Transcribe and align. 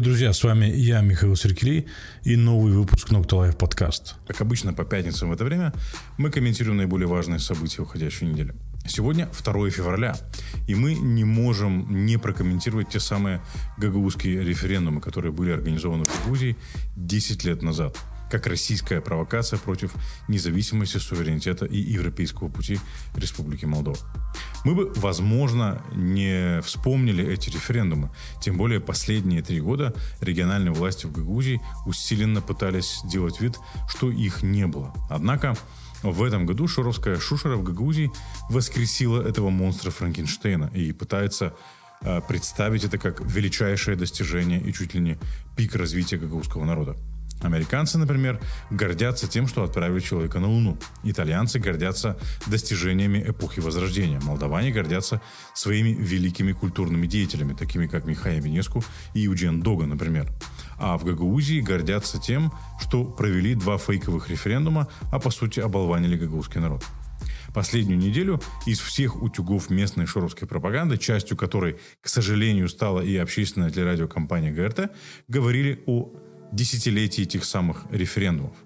Друзья, 0.00 0.32
с 0.32 0.44
вами 0.44 0.66
я, 0.66 1.00
Михаил 1.00 1.34
Серкели, 1.34 1.86
и 2.22 2.36
новый 2.36 2.72
выпуск 2.72 3.10
Nocta 3.10 3.30
Life 3.30 3.56
подкаст. 3.56 4.14
Как 4.28 4.40
обычно, 4.40 4.72
по 4.72 4.84
пятницам 4.84 5.30
в 5.30 5.32
это 5.32 5.44
время 5.44 5.72
мы 6.18 6.30
комментируем 6.30 6.76
наиболее 6.76 7.08
важные 7.08 7.40
события 7.40 7.82
уходящей 7.82 8.28
недели. 8.28 8.54
Сегодня 8.86 9.26
2 9.26 9.70
февраля, 9.70 10.14
и 10.68 10.76
мы 10.76 10.94
не 10.94 11.24
можем 11.24 12.06
не 12.06 12.16
прокомментировать 12.16 12.90
те 12.90 13.00
самые 13.00 13.42
гагаузские 13.76 14.44
референдумы, 14.44 15.00
которые 15.00 15.32
были 15.32 15.50
организованы 15.50 16.04
в 16.04 16.26
Грузии 16.26 16.56
10 16.94 17.42
лет 17.44 17.62
назад– 17.62 17.96
как 18.30 18.46
российская 18.46 19.00
провокация 19.00 19.58
против 19.58 19.94
независимости, 20.28 20.98
суверенитета 20.98 21.64
и 21.64 21.78
европейского 21.78 22.48
пути 22.48 22.78
Республики 23.14 23.64
Молдова. 23.64 23.98
Мы 24.64 24.74
бы, 24.74 24.92
возможно, 24.96 25.82
не 25.94 26.60
вспомнили 26.62 27.26
эти 27.26 27.50
референдумы. 27.50 28.10
Тем 28.40 28.56
более 28.56 28.80
последние 28.80 29.42
три 29.42 29.60
года 29.60 29.94
региональные 30.20 30.72
власти 30.72 31.06
в 31.06 31.12
Гагаузии 31.12 31.60
усиленно 31.86 32.40
пытались 32.40 33.00
сделать 33.04 33.40
вид, 33.40 33.58
что 33.88 34.10
их 34.10 34.42
не 34.42 34.66
было. 34.66 34.92
Однако 35.08 35.56
в 36.02 36.22
этом 36.22 36.46
году 36.46 36.68
Шоровская 36.68 37.18
Шушера 37.18 37.56
в 37.56 37.62
Гагаузии 37.62 38.10
воскресила 38.50 39.20
этого 39.26 39.50
монстра 39.50 39.90
Франкенштейна 39.90 40.70
и 40.74 40.92
пытается 40.92 41.54
э, 42.02 42.20
представить 42.26 42.84
это 42.84 42.98
как 42.98 43.20
величайшее 43.20 43.96
достижение 43.96 44.60
и 44.60 44.72
чуть 44.72 44.94
ли 44.94 45.00
не 45.00 45.18
пик 45.56 45.74
развития 45.74 46.16
гагаузского 46.18 46.64
народа. 46.64 46.96
Американцы, 47.42 47.98
например, 47.98 48.40
гордятся 48.70 49.28
тем, 49.28 49.46
что 49.46 49.62
отправили 49.62 50.00
человека 50.00 50.40
на 50.40 50.48
Луну. 50.48 50.76
Итальянцы 51.04 51.58
гордятся 51.58 52.18
достижениями 52.46 53.24
эпохи 53.26 53.60
Возрождения. 53.60 54.20
Молдаване 54.20 54.72
гордятся 54.72 55.20
своими 55.54 55.90
великими 55.90 56.52
культурными 56.52 57.06
деятелями, 57.06 57.54
такими 57.54 57.86
как 57.86 58.06
Михаил 58.06 58.42
Венеску 58.42 58.82
и 59.14 59.20
Юджен 59.20 59.60
Дога, 59.60 59.86
например. 59.86 60.28
А 60.78 60.98
в 60.98 61.04
Гагаузии 61.04 61.60
гордятся 61.60 62.18
тем, 62.20 62.52
что 62.80 63.04
провели 63.04 63.54
два 63.54 63.78
фейковых 63.78 64.28
референдума, 64.30 64.88
а 65.12 65.18
по 65.18 65.30
сути 65.30 65.60
оболванили 65.60 66.16
гагаузский 66.16 66.60
народ. 66.60 66.84
Последнюю 67.54 67.98
неделю 67.98 68.40
из 68.66 68.78
всех 68.78 69.22
утюгов 69.22 69.70
местной 69.70 70.06
шоровской 70.06 70.46
пропаганды, 70.46 70.98
частью 70.98 71.36
которой, 71.36 71.78
к 72.00 72.08
сожалению, 72.08 72.68
стала 72.68 73.00
и 73.00 73.16
общественная 73.16 73.70
телерадиокомпания 73.70 74.52
ГРТ, 74.52 74.90
говорили 75.28 75.82
о 75.86 76.12
десятилетий 76.52 77.22
этих 77.22 77.44
самых 77.44 77.84
референдумов. 77.90 78.56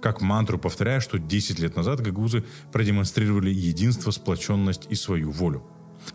Как 0.00 0.20
мантру 0.20 0.58
повторяя, 0.58 1.00
что 1.00 1.18
10 1.18 1.60
лет 1.60 1.76
назад 1.76 2.00
гагузы 2.00 2.44
продемонстрировали 2.72 3.50
единство, 3.50 4.10
сплоченность 4.10 4.86
и 4.90 4.94
свою 4.94 5.30
волю. 5.30 5.64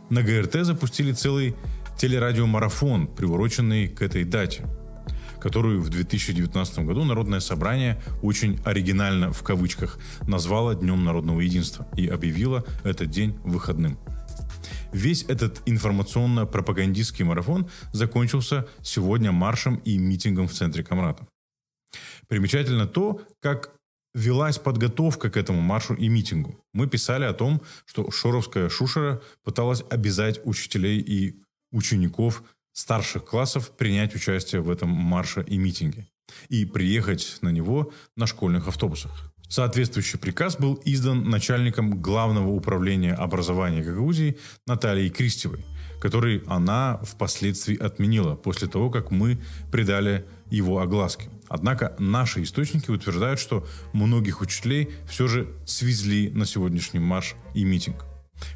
На 0.09 0.21
ГРТ 0.21 0.65
запустили 0.65 1.13
целый 1.13 1.55
телерадиомарафон, 1.97 3.07
приуроченный 3.07 3.87
к 3.87 4.01
этой 4.01 4.25
дате, 4.25 4.65
которую 5.39 5.81
в 5.81 5.89
2019 5.89 6.79
году 6.79 7.03
Народное 7.05 7.39
собрание 7.39 8.01
очень 8.21 8.59
оригинально 8.65 9.31
в 9.31 9.43
кавычках 9.43 9.99
назвало 10.27 10.75
Днем 10.75 11.05
народного 11.05 11.39
единства 11.39 11.87
и 11.95 12.07
объявило 12.07 12.65
этот 12.83 13.09
день 13.09 13.37
выходным. 13.43 13.97
Весь 14.91 15.23
этот 15.23 15.61
информационно-пропагандистский 15.65 17.25
марафон 17.25 17.69
закончился 17.93 18.67
сегодня 18.81 19.31
маршем 19.31 19.75
и 19.85 19.97
митингом 19.97 20.47
в 20.47 20.53
центре 20.53 20.83
Камрата. 20.83 21.27
Примечательно 22.27 22.87
то, 22.87 23.21
как 23.41 23.73
велась 24.13 24.57
подготовка 24.57 25.29
к 25.29 25.37
этому 25.37 25.61
маршу 25.61 25.93
и 25.93 26.07
митингу. 26.07 26.59
Мы 26.73 26.87
писали 26.87 27.23
о 27.25 27.33
том, 27.33 27.61
что 27.85 28.09
Шоровская 28.09 28.69
Шушера 28.69 29.21
пыталась 29.43 29.83
обязать 29.89 30.41
учителей 30.43 30.99
и 30.99 31.41
учеников 31.71 32.43
старших 32.73 33.25
классов 33.25 33.71
принять 33.77 34.15
участие 34.15 34.61
в 34.61 34.69
этом 34.69 34.89
марше 34.89 35.43
и 35.47 35.57
митинге 35.57 36.07
и 36.49 36.65
приехать 36.65 37.37
на 37.41 37.49
него 37.49 37.91
на 38.15 38.27
школьных 38.27 38.67
автобусах. 38.67 39.33
Соответствующий 39.49 40.19
приказ 40.19 40.57
был 40.57 40.79
издан 40.83 41.29
начальником 41.29 42.01
Главного 42.01 42.49
управления 42.49 43.13
образования 43.13 43.81
Гагаузии 43.81 44.37
Натальей 44.65 45.09
Кристевой, 45.09 45.65
который 46.01 46.43
она 46.47 46.99
впоследствии 47.03 47.77
отменила 47.77 48.35
после 48.35 48.67
того, 48.67 48.89
как 48.89 49.09
мы 49.09 49.39
придали 49.71 50.25
его 50.49 50.79
огласке. 50.79 51.29
Однако 51.47 51.95
наши 51.97 52.43
источники 52.43 52.91
утверждают, 52.91 53.39
что 53.39 53.65
многих 53.93 54.41
учителей 54.41 54.89
все 55.07 55.27
же 55.27 55.47
свезли 55.65 56.29
на 56.29 56.45
сегодняшний 56.45 56.99
марш 56.99 57.35
и 57.53 57.63
митинг. 57.63 58.03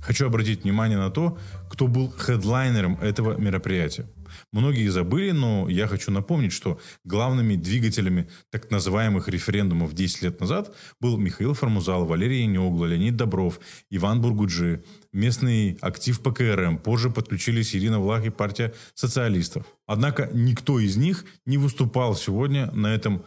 Хочу 0.01 0.27
обратить 0.27 0.63
внимание 0.63 0.97
на 0.97 1.09
то, 1.09 1.37
кто 1.69 1.87
был 1.87 2.11
хедлайнером 2.11 2.99
этого 3.01 3.37
мероприятия. 3.37 4.05
Многие 4.53 4.89
забыли, 4.89 5.31
но 5.31 5.69
я 5.69 5.87
хочу 5.87 6.11
напомнить, 6.11 6.51
что 6.51 6.77
главными 7.05 7.55
двигателями 7.55 8.29
так 8.49 8.69
называемых 8.69 9.29
референдумов 9.29 9.93
10 9.93 10.23
лет 10.23 10.41
назад 10.41 10.75
был 10.99 11.17
Михаил 11.17 11.53
Формузал, 11.53 12.05
Валерий 12.05 12.45
Неогла, 12.47 12.87
Леонид 12.87 13.15
Добров, 13.15 13.61
Иван 13.89 14.19
Бургуджи, 14.19 14.83
местный 15.13 15.77
актив 15.79 16.19
ПКРМ. 16.19 16.79
Позже 16.79 17.09
подключились 17.09 17.73
Ирина 17.73 17.99
Влах 17.99 18.25
и 18.25 18.29
партия 18.29 18.73
социалистов. 18.93 19.65
Однако 19.85 20.29
никто 20.33 20.79
из 20.79 20.97
них 20.97 21.23
не 21.45 21.57
выступал 21.57 22.15
сегодня 22.15 22.69
на 22.71 22.93
этом 22.93 23.23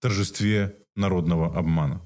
торжестве 0.00 0.76
народного 0.96 1.54
обмана. 1.54 2.00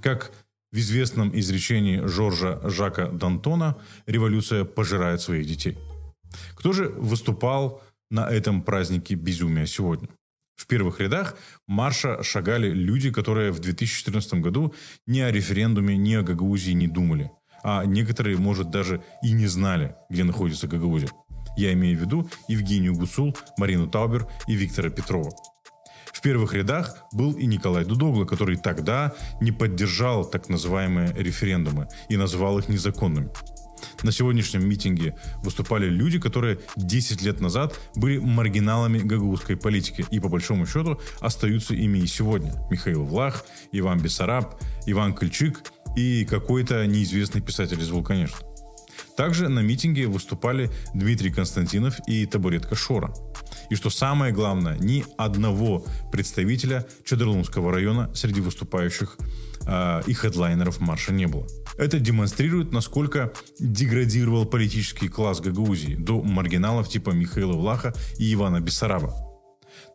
Как 0.00 0.30
в 0.70 0.76
известном 0.78 1.36
изречении 1.36 2.06
Жоржа 2.06 2.60
Жака 2.68 3.08
Д'Антона 3.08 3.74
«Революция 4.06 4.64
пожирает 4.64 5.20
своих 5.20 5.46
детей». 5.46 5.76
Кто 6.54 6.72
же 6.72 6.88
выступал 6.88 7.82
на 8.10 8.28
этом 8.30 8.62
празднике 8.62 9.14
безумия 9.14 9.66
сегодня? 9.66 10.08
В 10.56 10.66
первых 10.66 11.00
рядах 11.00 11.36
марша 11.66 12.22
шагали 12.22 12.70
люди, 12.70 13.10
которые 13.10 13.52
в 13.52 13.60
2014 13.60 14.34
году 14.34 14.74
ни 15.06 15.20
о 15.20 15.30
референдуме, 15.30 15.96
ни 15.96 16.14
о 16.14 16.22
Гагаузии 16.22 16.72
не 16.72 16.88
думали. 16.88 17.30
А 17.62 17.84
некоторые, 17.84 18.36
может, 18.36 18.70
даже 18.70 19.02
и 19.22 19.32
не 19.32 19.46
знали, 19.46 19.94
где 20.08 20.24
находится 20.24 20.66
Гагаузия. 20.66 21.10
Я 21.56 21.72
имею 21.72 21.98
в 21.98 22.00
виду 22.00 22.30
Евгению 22.48 22.94
Гуцул, 22.94 23.36
Марину 23.58 23.88
Таубер 23.88 24.26
и 24.46 24.54
Виктора 24.54 24.90
Петрова. 24.90 25.30
В 26.12 26.22
первых 26.22 26.54
рядах 26.54 27.04
был 27.12 27.32
и 27.34 27.44
Николай 27.44 27.84
Дудогла, 27.84 28.24
который 28.24 28.56
тогда 28.56 29.14
не 29.40 29.52
поддержал 29.52 30.24
так 30.24 30.48
называемые 30.48 31.12
референдумы 31.14 31.88
и 32.08 32.16
назвал 32.16 32.58
их 32.58 32.68
незаконными. 32.68 33.30
На 34.06 34.12
сегодняшнем 34.12 34.68
митинге 34.68 35.16
выступали 35.42 35.88
люди, 35.88 36.20
которые 36.20 36.60
10 36.76 37.22
лет 37.22 37.40
назад 37.40 37.76
были 37.96 38.18
маргиналами 38.18 39.00
гагаузской 39.00 39.56
политики 39.56 40.06
и 40.12 40.20
по 40.20 40.28
большому 40.28 40.64
счету 40.64 41.00
остаются 41.18 41.74
ими 41.74 41.98
и 41.98 42.06
сегодня. 42.06 42.54
Михаил 42.70 43.02
Влах, 43.02 43.44
Иван 43.72 44.00
Бессараб, 44.00 44.62
Иван 44.86 45.12
Кольчик 45.12 45.60
и 45.96 46.24
какой-то 46.24 46.86
неизвестный 46.86 47.40
писатель 47.40 47.80
из 47.80 47.90
Вулканешта. 47.90 48.46
Также 49.16 49.48
на 49.48 49.58
митинге 49.58 50.06
выступали 50.06 50.70
Дмитрий 50.94 51.32
Константинов 51.32 51.98
и 52.06 52.26
Табуретка 52.26 52.76
Шора. 52.76 53.12
И 53.70 53.74
что 53.74 53.90
самое 53.90 54.32
главное, 54.32 54.78
ни 54.78 55.04
одного 55.16 55.84
представителя 56.12 56.86
Чадырлунского 57.04 57.72
района 57.72 58.14
среди 58.14 58.40
выступающих 58.40 59.16
э, 59.66 60.02
и 60.06 60.14
хедлайнеров 60.14 60.80
марша 60.80 61.12
не 61.12 61.26
было. 61.26 61.46
Это 61.76 61.98
демонстрирует, 61.98 62.72
насколько 62.72 63.32
деградировал 63.58 64.46
политический 64.46 65.08
класс 65.08 65.40
Гагаузии 65.40 65.94
до 65.94 66.22
маргиналов 66.22 66.88
типа 66.88 67.10
Михаила 67.10 67.52
Влаха 67.52 67.94
и 68.18 68.32
Ивана 68.32 68.60
Бессараба. 68.60 69.14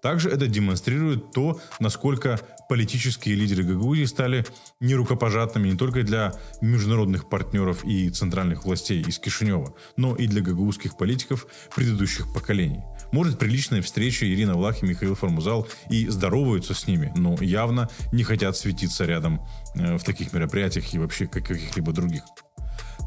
Также 0.01 0.29
это 0.29 0.47
демонстрирует 0.47 1.31
то, 1.31 1.59
насколько 1.79 2.39
политические 2.69 3.35
лидеры 3.35 3.63
Гагаузии 3.63 4.05
стали 4.05 4.45
нерукопожатными 4.79 5.69
не 5.69 5.77
только 5.77 6.03
для 6.03 6.33
международных 6.61 7.29
партнеров 7.29 7.83
и 7.83 8.09
центральных 8.09 8.65
властей 8.65 9.01
из 9.01 9.19
Кишинева, 9.19 9.75
но 9.97 10.15
и 10.15 10.27
для 10.27 10.41
гагаузских 10.41 10.97
политиков 10.97 11.47
предыдущих 11.75 12.33
поколений. 12.33 12.81
Может, 13.11 13.39
приличная 13.39 13.81
встреча 13.81 14.25
Ирина 14.25 14.56
Влах 14.56 14.81
и 14.81 14.86
Михаил 14.86 15.15
Формузал 15.15 15.68
и 15.89 16.07
здороваются 16.07 16.74
с 16.74 16.88
ними, 16.88 17.12
но 17.15 17.36
явно 17.41 17.89
не 18.12 18.24
хотят 18.24 18.56
светиться 18.56 19.06
рядом 19.06 19.45
э, 19.75 19.97
в 19.97 20.03
таких 20.03 20.31
мероприятиях 20.33 20.94
и 20.94 21.00
вообще 21.00 21.27
каких-либо 21.27 21.91
других. 21.91 22.24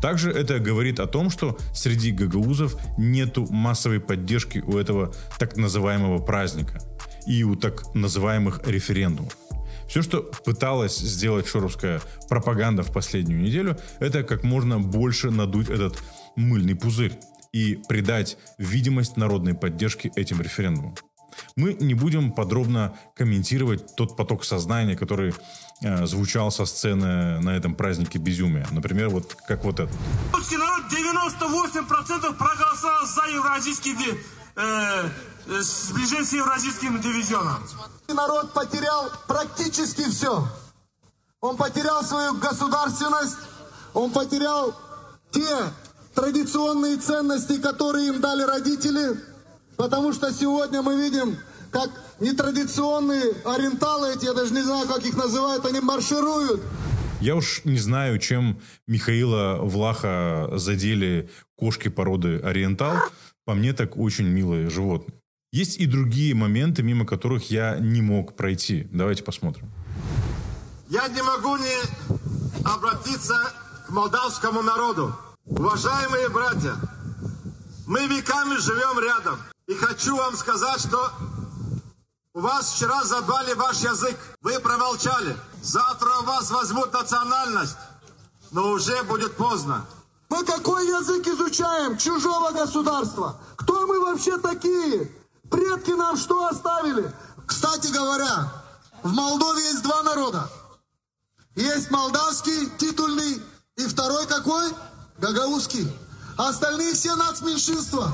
Также 0.02 0.31
это 0.31 0.58
говорит 0.58 1.00
о 1.00 1.06
том, 1.06 1.31
что 1.31 1.56
среди 1.73 2.11
гагаузов 2.11 2.76
нету 2.99 3.46
массовой 3.50 4.00
поддержки 4.00 4.58
у 4.58 4.76
этого 4.76 5.14
так 5.38 5.56
называемого 5.56 6.19
праздника 6.19 6.79
и 7.26 7.43
у 7.43 7.55
так 7.55 7.94
называемых 7.94 8.61
референдумов. 8.67 9.34
Все, 9.88 10.02
что 10.02 10.23
пыталась 10.44 10.99
сделать 10.99 11.46
шоровская 11.46 12.02
пропаганда 12.29 12.82
в 12.82 12.93
последнюю 12.93 13.40
неделю, 13.40 13.79
это 13.99 14.23
как 14.23 14.43
можно 14.43 14.79
больше 14.79 15.31
надуть 15.31 15.70
этот 15.70 16.02
мыльный 16.37 16.75
пузырь 16.75 17.19
и 17.55 17.77
придать 17.89 18.37
видимость 18.59 19.17
народной 19.17 19.55
поддержки 19.55 20.11
этим 20.17 20.43
референдумам. 20.43 20.97
Мы 21.56 21.75
не 21.75 21.95
будем 21.95 22.33
подробно 22.33 22.97
комментировать 23.17 23.95
тот 23.95 24.17
поток 24.17 24.45
сознания, 24.45 24.97
который 24.97 25.33
э, 25.81 26.06
звучал 26.06 26.51
со 26.51 26.67
сцены 26.67 27.41
на 27.41 27.56
этом 27.56 27.77
празднике 27.77 28.19
безумия. 28.19 28.67
Например, 28.73 29.09
вот 29.09 29.37
как 29.47 29.65
вот 29.65 29.79
это. 29.79 29.93
Русский 30.33 30.56
народ 30.56 30.83
98% 30.91 32.35
проголосовал 32.35 33.06
за 33.06 33.27
евразийский 33.29 33.95
э, 34.56 35.09
с 35.47 35.93
ближайшим 35.93 36.39
евразийским 36.39 37.01
дивизионом. 37.01 37.62
Народ 38.09 38.53
потерял 38.53 39.12
практически 39.29 40.11
все. 40.11 40.49
Он 41.41 41.56
потерял 41.56 42.03
свою 42.03 42.35
государственность, 42.35 43.37
он 43.93 44.11
потерял 44.11 44.75
те 45.31 45.47
традиционные 46.14 46.96
ценности, 46.96 47.61
которые 47.61 48.08
им 48.08 48.20
дали 48.20 48.43
родители, 48.43 49.20
потому 49.76 50.12
что 50.12 50.32
сегодня 50.32 50.82
мы 50.82 50.96
видим, 50.96 51.37
как 51.70 51.90
нетрадиционные 52.20 53.34
ориенталы 53.44 54.14
эти, 54.14 54.26
я 54.26 54.32
даже 54.32 54.55
не 54.55 54.62
знаю, 54.62 54.87
как 54.87 55.05
их 55.05 55.16
называют, 55.16 55.66
они 55.66 55.81
маршируют. 55.81 56.62
Я 57.20 57.37
уж 57.37 57.62
не 57.64 57.78
знаю, 57.78 58.19
чем 58.19 58.61
Михаила 58.87 59.58
Влаха 59.62 60.50
задели 60.55 61.31
кошки 61.56 61.88
породы 61.88 62.38
ориентал. 62.38 62.96
По 63.44 63.55
мне 63.55 63.72
так 63.72 63.96
очень 63.96 64.26
милые 64.26 64.69
животные. 64.70 65.19
Есть 65.52 65.78
и 65.78 65.87
другие 65.87 66.34
моменты, 66.34 66.82
мимо 66.82 67.06
которых 67.06 67.50
я 67.50 67.78
не 67.78 68.02
мог 68.02 68.34
пройти. 68.37 68.88
Давайте 68.90 69.22
посмотрим. 69.22 69.70
Я 70.90 71.08
не 71.08 71.22
могу 71.22 71.56
не 71.56 71.76
обратиться 72.64 73.34
к 73.87 73.90
молдавскому 73.90 74.62
народу. 74.62 75.14
Уважаемые 75.46 76.31
братья, 76.31 76.75
мы 77.87 78.06
веками 78.06 78.56
живем 78.56 78.99
рядом. 78.99 79.38
И 79.67 79.75
хочу 79.75 80.17
вам 80.17 80.35
сказать, 80.37 80.81
что 80.81 81.11
у 82.32 82.41
вас 82.41 82.73
вчера 82.73 83.05
забрали 83.05 83.52
ваш 83.52 83.81
язык. 83.81 84.17
Вы 84.41 84.58
промолчали. 84.61 85.37
Завтра 85.62 86.08
у 86.20 86.25
вас 86.25 86.50
возьмут 86.50 86.94
национальность. 86.94 87.76
Но 88.52 88.70
уже 88.70 89.02
будет 89.02 89.37
поздно. 89.37 89.85
Мы 90.31 90.44
какой 90.44 90.87
язык 90.87 91.26
изучаем? 91.26 91.99
Чужого 91.99 92.50
государства. 92.52 93.38
Кто 93.56 93.87
мы 93.87 94.00
вообще 94.00 94.38
такие? 94.38 95.12
Предки 95.50 95.91
нам 95.91 96.17
что 96.17 96.46
оставили? 96.46 97.12
Кстати 97.46 97.93
говоря, 97.93 98.50
в 99.02 99.12
Молдове 99.12 99.62
есть 99.62 99.82
два 99.82 100.02
народа. 100.02 100.50
Есть 101.55 101.91
молдавский, 101.91 102.70
титульный, 102.79 103.43
и 103.76 103.87
второй 103.87 104.26
какой? 104.26 104.73
Гагаузский. 105.19 105.87
А 106.37 106.49
остальные 106.49 106.94
все 106.94 107.14
нацменьшинства. 107.14 108.12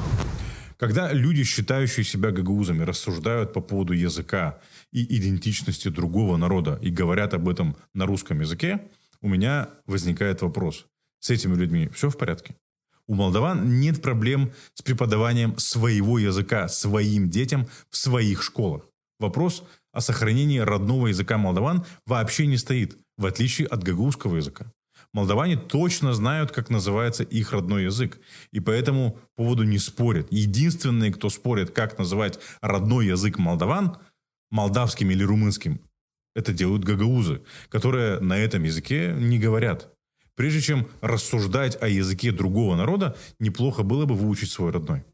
Когда 0.76 1.12
люди, 1.12 1.44
считающие 1.44 2.04
себя 2.04 2.30
гагаузами, 2.30 2.82
рассуждают 2.82 3.52
по 3.52 3.60
поводу 3.60 3.92
языка 3.92 4.60
и 4.92 5.16
идентичности 5.16 5.88
другого 5.88 6.36
народа 6.36 6.78
и 6.82 6.90
говорят 6.90 7.34
об 7.34 7.48
этом 7.48 7.76
на 7.94 8.06
русском 8.06 8.40
языке, 8.40 8.88
у 9.22 9.28
меня 9.28 9.68
возникает 9.86 10.42
вопрос. 10.42 10.86
С 11.20 11.30
этими 11.30 11.54
людьми 11.54 11.90
все 11.94 12.10
в 12.10 12.16
порядке? 12.16 12.54
У 13.06 13.14
молдаван 13.14 13.80
нет 13.80 14.02
проблем 14.02 14.52
с 14.74 14.82
преподаванием 14.82 15.58
своего 15.58 16.18
языка 16.18 16.68
своим 16.68 17.28
детям 17.28 17.66
в 17.90 17.96
своих 17.96 18.42
школах. 18.42 18.86
Вопрос 19.18 19.64
о 19.92 20.00
сохранении 20.00 20.58
родного 20.58 21.08
языка 21.08 21.36
молдаван 21.36 21.84
вообще 22.06 22.46
не 22.46 22.56
стоит, 22.56 22.96
в 23.18 23.26
отличие 23.26 23.66
от 23.66 23.82
гагаузского 23.82 24.36
языка. 24.36 24.72
Молдаване 25.12 25.56
точно 25.56 26.14
знают, 26.14 26.52
как 26.52 26.70
называется 26.70 27.24
их 27.24 27.52
родной 27.52 27.84
язык, 27.84 28.20
и 28.52 28.60
по 28.60 28.70
этому 28.70 29.18
поводу 29.34 29.64
не 29.64 29.78
спорят. 29.78 30.28
Единственные, 30.30 31.12
кто 31.12 31.30
спорит, 31.30 31.70
как 31.70 31.98
называть 31.98 32.38
родной 32.60 33.06
язык 33.06 33.38
молдаван, 33.38 33.96
молдавским 34.50 35.10
или 35.10 35.24
румынским, 35.24 35.80
это 36.36 36.52
делают 36.52 36.84
гагаузы, 36.84 37.42
которые 37.68 38.20
на 38.20 38.38
этом 38.38 38.62
языке 38.62 39.12
не 39.18 39.40
говорят. 39.40 39.92
Прежде 40.36 40.60
чем 40.60 40.88
рассуждать 41.00 41.76
о 41.82 41.88
языке 41.88 42.30
другого 42.30 42.76
народа, 42.76 43.16
неплохо 43.40 43.82
было 43.82 44.06
бы 44.06 44.14
выучить 44.14 44.50
свой 44.50 44.70
родной. 44.70 45.04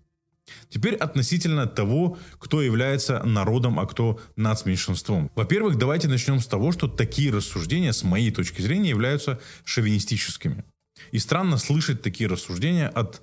Теперь 0.68 0.94
относительно 0.94 1.66
того, 1.66 2.18
кто 2.38 2.62
является 2.62 3.22
народом, 3.24 3.78
а 3.78 3.86
кто 3.86 4.20
нацменьшинством. 4.36 5.30
Во-первых, 5.34 5.76
давайте 5.76 6.08
начнем 6.08 6.40
с 6.40 6.46
того, 6.46 6.72
что 6.72 6.88
такие 6.88 7.32
рассуждения, 7.32 7.92
с 7.92 8.04
моей 8.04 8.30
точки 8.30 8.62
зрения, 8.62 8.90
являются 8.90 9.40
шовинистическими. 9.64 10.64
И 11.12 11.18
странно 11.18 11.58
слышать 11.58 12.02
такие 12.02 12.28
рассуждения 12.28 12.88
от 12.88 13.22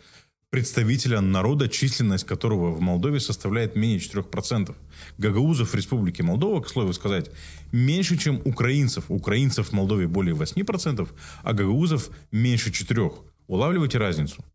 представителя 0.49 1.19
народа, 1.19 1.67
численность 1.67 2.25
которого 2.25 2.71
в 2.71 2.79
Молдове 2.79 3.19
составляет 3.19 3.75
менее 3.75 3.97
4%. 3.97 4.75
Гагаузов 5.17 5.71
в 5.71 5.75
Республике 5.75 6.21
Молдова, 6.21 6.61
к 6.61 6.69
слову 6.69 6.93
сказать, 6.93 7.31
меньше, 7.71 8.17
чем 8.17 8.39
украинцев. 8.45 9.05
Украинцев 9.07 9.69
в 9.69 9.73
Молдове 9.73 10.07
более 10.07 10.35
8%, 10.35 11.09
а 11.41 11.53
гагаузов 11.53 12.11
меньше 12.31 12.69
4%. 12.69 13.13
Улавливайте 13.47 13.97
разницу. 13.97 14.45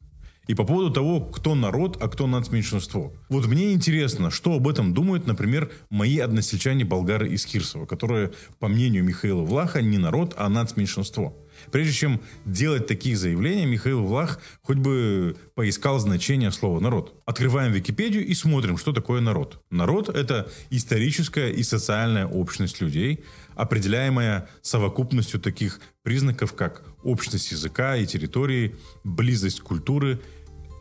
И 0.49 0.55
по 0.55 0.65
поводу 0.65 0.91
того, 0.91 1.21
кто 1.21 1.55
народ, 1.55 1.99
а 2.00 2.09
кто 2.09 2.27
нацменьшинство. 2.27 3.12
Вот 3.29 3.47
мне 3.47 3.75
интересно, 3.75 4.31
что 4.31 4.55
об 4.55 4.67
этом 4.67 4.95
думают, 4.95 5.27
например, 5.27 5.71
мои 5.91 6.19
односельчане 6.19 6.87
болгары 6.87 7.29
из 7.29 7.45
Кирсова, 7.45 7.85
которые, 7.85 8.33
по 8.59 8.67
мнению 8.67 9.05
Михаила 9.05 9.43
Влаха, 9.43 9.83
не 9.83 9.99
народ, 9.99 10.35
а 10.39 10.49
нацменьшинство. 10.49 11.35
Прежде 11.71 11.93
чем 11.93 12.21
делать 12.47 12.87
такие 12.87 13.17
заявления, 13.17 13.67
Михаил 13.67 14.05
Влах 14.05 14.41
хоть 14.62 14.79
бы 14.79 15.37
поискал 15.55 15.99
значение 15.99 16.50
слова 16.50 16.81
«народ». 16.81 17.21
Открываем 17.27 17.73
Википедию 17.73 18.25
и 18.25 18.33
смотрим, 18.33 18.79
что 18.79 18.93
такое 18.93 19.21
народ. 19.21 19.61
Народ— 19.71 20.09
это 20.15 20.49
историческая 20.71 21.50
и 21.50 21.62
социальная 21.62 22.27
общность 22.27 22.81
людей, 22.81 23.25
определяемая 23.55 24.49
совокупностью 24.62 25.41
таких 25.41 25.81
признаков, 26.05 26.55
как 26.55 26.85
общность 27.03 27.50
языка 27.50 27.97
и 27.97 28.06
территории, 28.06 28.77
близость 29.05 29.61
культуры— 29.61 30.21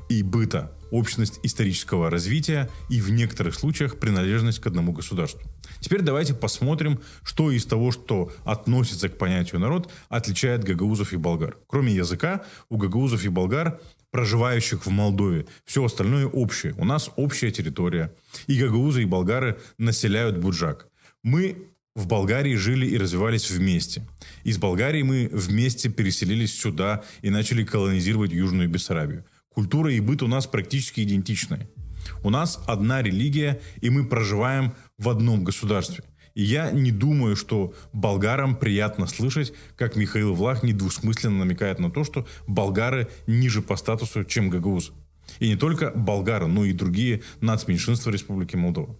и 0.09 0.24
быта, 0.24 0.71
общность 0.92 1.39
исторического 1.44 2.09
развития 2.09 2.69
и 2.89 3.01
в 3.01 3.12
некоторых 3.12 3.56
случаях 3.56 4.00
принадлежность 4.00 4.59
к 4.59 4.68
одному 4.68 4.94
государству. 4.94 5.42
Теперь 5.80 6.01
давайте 6.01 6.33
посмотрим, 6.33 7.00
что 7.24 7.51
из 7.51 7.65
того, 7.65 7.92
что 7.92 8.31
относится 8.45 9.09
к 9.09 9.18
понятию 9.18 9.59
народ, 9.59 9.92
отличает 10.09 10.63
гагаузов 10.63 11.13
и 11.13 11.18
болгар. 11.18 11.57
Кроме 11.68 11.94
языка, 11.94 12.44
у 12.69 12.77
гагаузов 12.77 13.24
и 13.25 13.30
болгар 13.30 13.80
проживающих 14.12 14.86
в 14.86 14.89
Молдове. 14.89 15.45
Все 15.65 15.83
остальное 15.83 16.25
общее. 16.25 16.74
У 16.77 16.86
нас 16.86 17.12
общая 17.18 17.51
территория. 17.51 18.13
И 18.48 18.59
гагаузы, 18.59 19.04
и 19.04 19.06
болгары 19.06 19.59
населяют 19.77 20.38
Буджак. 20.38 20.88
Мы 21.24 21.68
в 21.94 22.07
Болгарии 22.07 22.56
жили 22.56 22.86
и 22.86 22.98
развивались 22.98 23.50
вместе. 23.50 24.07
Из 24.44 24.57
Болгарии 24.59 25.01
мы 25.01 25.30
вместе 25.31 25.89
переселились 25.89 26.57
сюда 26.57 27.04
и 27.21 27.30
начали 27.30 27.63
колонизировать 27.63 28.31
Южную 28.31 28.69
Бессарабию. 28.69 29.25
Культура 29.57 29.92
и 29.92 30.00
быт 30.00 30.21
у 30.21 30.27
нас 30.27 30.45
практически 30.45 31.01
идентичны. 31.01 31.68
У 32.24 32.30
нас 32.30 32.62
одна 32.68 33.01
религия, 33.01 33.59
и 33.81 33.89
мы 33.89 34.06
проживаем 34.06 34.75
в 35.00 35.09
одном 35.09 35.44
государстве. 35.44 36.04
И 36.35 36.44
я 36.44 36.69
не 36.69 36.92
думаю, 36.92 37.35
что 37.35 37.73
болгарам 37.92 38.56
приятно 38.56 39.07
слышать, 39.07 39.54
как 39.76 39.95
Михаил 39.95 40.35
Влах 40.35 40.61
недвусмысленно 40.61 41.40
намекает 41.40 41.80
на 41.80 41.90
то, 41.90 42.04
что 42.04 42.28
болгары 42.45 43.07
ниже 43.26 43.64
по 43.64 43.78
статусу, 43.78 44.26
чем 44.26 44.52
гагаузы. 44.52 44.92
И 45.40 45.49
не 45.49 45.56
только 45.56 45.90
болгары, 45.90 46.45
но 46.45 46.64
и 46.64 46.71
другие 46.71 47.23
нацменьшинства 47.42 48.11
Республики 48.11 48.56
Молдова. 48.56 48.95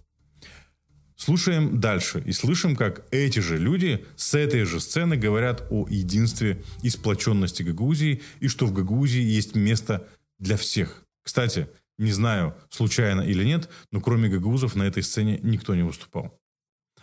Слушаем 1.16 1.80
дальше 1.80 2.24
и 2.26 2.32
слышим, 2.32 2.76
как 2.76 3.06
эти 3.12 3.38
же 3.38 3.60
люди 3.60 4.04
с 4.16 4.34
этой 4.34 4.64
же 4.64 4.80
сцены 4.80 5.18
говорят 5.18 5.68
о 5.70 5.88
единстве 5.88 6.64
и 6.82 6.90
сплоченности 6.90 7.62
Гагаузии 7.62 8.24
и 8.40 8.48
что 8.48 8.66
в 8.66 8.74
Гагаузии 8.74 9.22
есть 9.22 9.56
место 9.56 10.08
для 10.40 10.58
всех. 10.58 11.04
Кстати, 11.24 11.68
не 11.98 12.12
знаю, 12.12 12.56
случайно 12.70 13.22
или 13.22 13.44
нет, 13.44 13.70
но 13.92 14.02
кроме 14.02 14.30
гагаузов 14.30 14.76
на 14.76 14.84
этой 14.84 15.04
сцене 15.04 15.40
никто 15.42 15.76
не 15.76 15.84
выступал. 15.84 16.40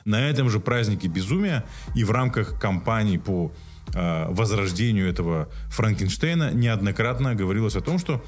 На 0.04 0.28
этом 0.28 0.50
же 0.50 0.60
празднике 0.60 1.08
безумия 1.08 1.64
и 1.94 2.04
в 2.04 2.10
рамках 2.10 2.60
кампании 2.60 3.16
по 3.16 3.52
э, 3.94 4.26
возрождению 4.28 5.08
этого 5.08 5.48
Франкенштейна 5.70 6.52
неоднократно 6.52 7.34
говорилось 7.34 7.76
о 7.76 7.80
том, 7.80 7.98
что 7.98 8.22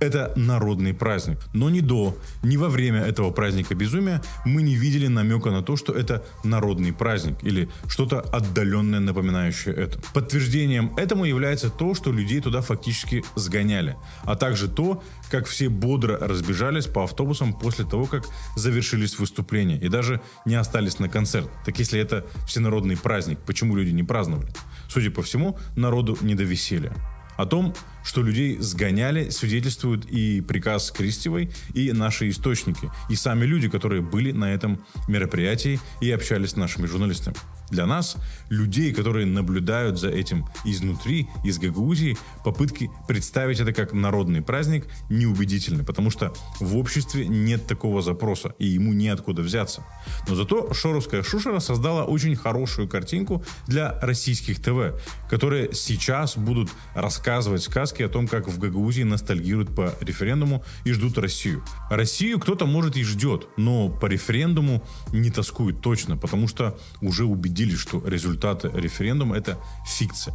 это 0.00 0.32
народный 0.34 0.94
праздник. 0.94 1.38
Но 1.52 1.70
ни 1.70 1.80
до, 1.80 2.16
ни 2.42 2.56
во 2.56 2.68
время 2.68 3.00
этого 3.00 3.30
праздника 3.30 3.74
безумия 3.74 4.22
мы 4.44 4.62
не 4.62 4.74
видели 4.74 5.06
намека 5.06 5.50
на 5.50 5.62
то, 5.62 5.76
что 5.76 5.92
это 5.92 6.24
народный 6.42 6.92
праздник 6.92 7.36
или 7.42 7.68
что-то 7.86 8.20
отдаленное, 8.20 9.00
напоминающее 9.00 9.74
это. 9.74 10.00
Подтверждением 10.14 10.94
этому 10.96 11.24
является 11.24 11.70
то, 11.70 11.94
что 11.94 12.12
людей 12.12 12.40
туда 12.40 12.62
фактически 12.62 13.22
сгоняли, 13.36 13.96
а 14.24 14.36
также 14.36 14.68
то, 14.68 15.02
как 15.30 15.46
все 15.46 15.68
бодро 15.68 16.18
разбежались 16.18 16.86
по 16.86 17.04
автобусам 17.04 17.52
после 17.52 17.84
того, 17.84 18.06
как 18.06 18.24
завершились 18.56 19.18
выступления 19.18 19.78
и 19.78 19.88
даже 19.88 20.20
не 20.46 20.54
остались 20.54 20.98
на 20.98 21.08
концерт. 21.08 21.48
Так 21.64 21.78
если 21.78 22.00
это 22.00 22.26
всенародный 22.46 22.96
праздник, 22.96 23.38
почему 23.46 23.76
люди 23.76 23.90
не 23.90 24.02
праздновали? 24.02 24.48
Судя 24.88 25.10
по 25.10 25.22
всему, 25.22 25.58
народу 25.76 26.16
не 26.22 26.34
до 26.34 26.44
веселья. 26.44 26.92
О 27.40 27.46
том, 27.46 27.72
что 28.04 28.22
людей 28.22 28.58
сгоняли, 28.60 29.30
свидетельствуют 29.30 30.04
и 30.04 30.42
приказ 30.42 30.90
Кристевой, 30.90 31.50
и 31.72 31.90
наши 31.90 32.28
источники, 32.28 32.90
и 33.08 33.14
сами 33.14 33.46
люди, 33.46 33.70
которые 33.70 34.02
были 34.02 34.30
на 34.30 34.52
этом 34.52 34.84
мероприятии 35.08 35.80
и 36.02 36.10
общались 36.10 36.50
с 36.50 36.56
нашими 36.56 36.84
журналистами. 36.84 37.36
Для 37.70 37.86
нас, 37.86 38.16
людей, 38.48 38.92
которые 38.92 39.26
наблюдают 39.26 39.98
за 39.98 40.08
этим 40.08 40.46
изнутри, 40.64 41.28
из 41.44 41.58
Гагаузии, 41.58 42.16
попытки 42.44 42.90
представить 43.06 43.60
это 43.60 43.72
как 43.72 43.92
народный 43.92 44.42
праздник 44.42 44.86
неубедительны, 45.08 45.84
потому 45.84 46.10
что 46.10 46.32
в 46.58 46.76
обществе 46.76 47.26
нет 47.26 47.66
такого 47.66 48.02
запроса, 48.02 48.54
и 48.58 48.66
ему 48.66 48.92
неоткуда 48.92 49.42
взяться. 49.42 49.84
Но 50.28 50.34
зато 50.34 50.72
Шоровская 50.72 51.22
Шушера 51.22 51.60
создала 51.60 52.04
очень 52.04 52.36
хорошую 52.36 52.88
картинку 52.88 53.44
для 53.66 53.98
российских 54.00 54.60
ТВ, 54.60 55.00
которые 55.28 55.72
сейчас 55.72 56.36
будут 56.36 56.70
рассказывать 56.94 57.62
сказки 57.62 58.02
о 58.02 58.08
том, 58.08 58.26
как 58.26 58.48
в 58.48 58.58
Гагаузии 58.58 59.02
ностальгируют 59.02 59.74
по 59.74 59.94
референдуму 60.00 60.64
и 60.84 60.92
ждут 60.92 61.18
Россию. 61.18 61.64
Россию 61.90 62.40
кто-то, 62.40 62.66
может, 62.66 62.96
и 62.96 63.04
ждет, 63.04 63.48
но 63.56 63.88
по 63.88 64.06
референдуму 64.06 64.82
не 65.12 65.30
тоскуют 65.30 65.80
точно, 65.80 66.16
потому 66.16 66.48
что 66.48 66.78
уже 67.00 67.24
убедились, 67.60 67.80
что 67.80 68.02
результаты 68.06 68.70
референдума 68.74 69.36
это 69.36 69.58
фикция. 69.86 70.34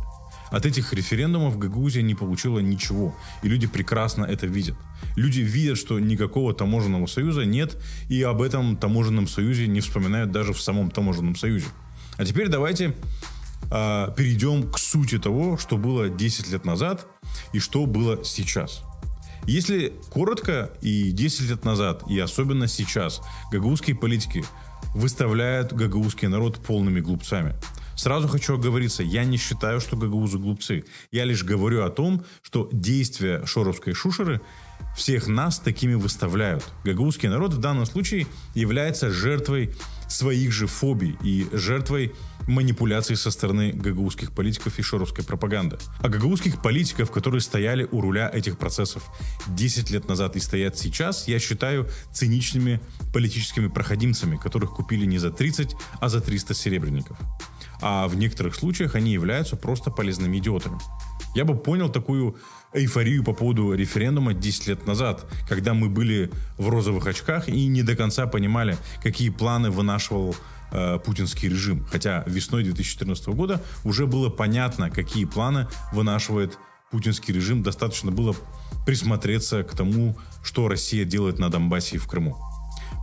От 0.51 0.65
этих 0.65 0.93
референдумов 0.93 1.57
Гагаузия 1.57 2.03
не 2.03 2.13
получила 2.13 2.59
ничего, 2.59 3.15
и 3.43 3.49
люди 3.49 3.67
прекрасно 3.67 4.25
это 4.25 4.45
видят. 4.45 4.75
Люди 5.15 5.39
видят, 5.39 5.77
что 5.77 5.99
никакого 5.99 6.53
таможенного 6.53 7.07
союза 7.07 7.45
нет, 7.45 7.77
и 8.09 8.21
об 8.21 8.41
этом 8.41 8.77
таможенном 8.77 9.27
союзе 9.27 9.67
не 9.67 9.81
вспоминают 9.81 10.31
даже 10.31 10.53
в 10.53 10.61
самом 10.61 10.91
таможенном 10.91 11.35
союзе. 11.35 11.65
А 12.17 12.25
теперь 12.25 12.47
давайте 12.47 12.93
э, 13.71 14.07
перейдем 14.15 14.71
к 14.71 14.77
сути 14.77 15.17
того, 15.17 15.57
что 15.57 15.77
было 15.77 16.09
10 16.09 16.51
лет 16.51 16.63
назад 16.63 17.07
и 17.53 17.59
что 17.59 17.85
было 17.87 18.23
сейчас. 18.23 18.83
Если 19.47 19.93
коротко, 20.09 20.71
и 20.81 21.11
10 21.11 21.49
лет 21.49 21.65
назад, 21.65 22.03
и 22.09 22.19
особенно 22.19 22.67
сейчас, 22.67 23.21
гагаузские 23.51 23.95
политики 23.95 24.43
выставляют 24.95 25.73
гагаузский 25.73 26.27
народ 26.27 26.57
полными 26.57 27.01
глупцами. 27.01 27.53
Сразу 27.95 28.27
хочу 28.27 28.55
оговориться, 28.55 29.03
я 29.03 29.23
не 29.23 29.37
считаю, 29.37 29.79
что 29.79 29.95
гагаузы 29.95 30.37
глупцы. 30.37 30.85
Я 31.11 31.25
лишь 31.25 31.43
говорю 31.43 31.83
о 31.83 31.89
том, 31.89 32.23
что 32.41 32.69
действия 32.71 33.45
шоровской 33.45 33.93
шушеры 33.93 34.41
всех 34.97 35.27
нас 35.27 35.59
такими 35.59 35.93
выставляют. 35.93 36.63
Гагаузский 36.83 37.29
народ 37.29 37.53
в 37.53 37.59
данном 37.59 37.85
случае 37.85 38.27
является 38.53 39.11
жертвой 39.11 39.75
своих 40.07 40.51
же 40.51 40.67
фобий 40.67 41.17
и 41.23 41.47
жертвой 41.51 42.13
манипуляций 42.47 43.15
со 43.15 43.31
стороны 43.31 43.71
гагаузских 43.71 44.31
политиков 44.31 44.77
и 44.77 44.81
шоровской 44.81 45.23
пропаганды. 45.23 45.77
А 45.99 46.09
гагаузских 46.09 46.61
политиков, 46.61 47.11
которые 47.11 47.41
стояли 47.41 47.87
у 47.91 48.01
руля 48.01 48.29
этих 48.31 48.57
процессов 48.57 49.03
10 49.47 49.89
лет 49.89 50.07
назад 50.07 50.35
и 50.35 50.39
стоят 50.39 50.77
сейчас, 50.77 51.27
я 51.27 51.39
считаю 51.39 51.87
циничными 52.11 52.81
политическими 53.13 53.67
проходимцами, 53.67 54.37
которых 54.37 54.71
купили 54.71 55.05
не 55.05 55.17
за 55.17 55.31
30, 55.31 55.75
а 55.99 56.09
за 56.09 56.21
300 56.21 56.53
серебряников. 56.53 57.17
А 57.81 58.07
в 58.07 58.15
некоторых 58.15 58.55
случаях 58.55 58.95
они 58.95 59.11
являются 59.11 59.55
просто 59.55 59.91
полезными 59.91 60.37
идиотами. 60.37 60.79
Я 61.35 61.45
бы 61.45 61.55
понял 61.55 61.89
такую 61.89 62.37
эйфорию 62.73 63.23
по 63.23 63.33
поводу 63.33 63.73
референдума 63.73 64.33
10 64.33 64.67
лет 64.67 64.87
назад, 64.87 65.25
когда 65.47 65.73
мы 65.73 65.89
были 65.89 66.31
в 66.57 66.69
розовых 66.69 67.07
очках 67.07 67.47
и 67.49 67.67
не 67.67 67.83
до 67.83 67.95
конца 67.95 68.27
понимали, 68.27 68.77
какие 69.01 69.29
планы 69.29 69.71
вынашивал 69.71 70.35
э, 70.71 70.99
путинский 70.99 71.49
режим. 71.49 71.85
Хотя 71.91 72.23
весной 72.25 72.63
2014 72.63 73.27
года 73.27 73.61
уже 73.83 74.07
было 74.07 74.29
понятно, 74.29 74.89
какие 74.89 75.25
планы 75.25 75.67
вынашивает 75.93 76.57
путинский 76.91 77.33
режим. 77.33 77.63
Достаточно 77.63 78.11
было 78.11 78.35
присмотреться 78.85 79.63
к 79.63 79.71
тому, 79.71 80.17
что 80.43 80.67
Россия 80.67 81.05
делает 81.05 81.39
на 81.39 81.49
Донбассе 81.49 81.95
и 81.95 81.99
в 81.99 82.07
Крыму. 82.07 82.37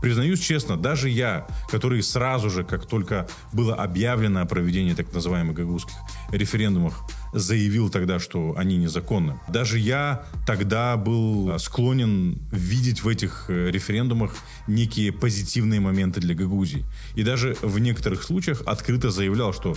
Признаюсь 0.02 0.40
честно, 0.40 0.76
даже 0.76 1.08
я, 1.08 1.46
который 1.70 2.02
сразу 2.02 2.50
же, 2.50 2.64
как 2.64 2.86
только 2.86 3.28
было 3.52 3.76
объявлено 3.76 4.40
о 4.40 4.46
проведении 4.46 4.94
так 4.94 5.12
называемых 5.14 5.54
гагаузских 5.54 5.94
референдумов, 6.32 7.00
заявил 7.32 7.88
тогда, 7.88 8.18
что 8.18 8.54
они 8.58 8.76
незаконны. 8.76 9.38
Даже 9.48 9.78
я 9.78 10.24
тогда 10.44 10.96
был 10.96 11.56
склонен 11.60 12.38
видеть 12.50 13.04
в 13.04 13.08
этих 13.08 13.46
э, 13.48 13.70
референдумах 13.70 14.34
некие 14.66 15.12
позитивные 15.12 15.78
моменты 15.78 16.20
для 16.20 16.34
Гагаузии. 16.34 16.84
И 17.14 17.22
даже 17.22 17.56
в 17.62 17.78
некоторых 17.78 18.24
случаях 18.24 18.62
открыто 18.66 19.12
заявлял, 19.12 19.52
что 19.52 19.76